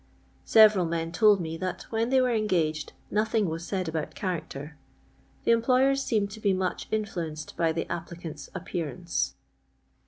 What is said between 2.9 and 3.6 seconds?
nothing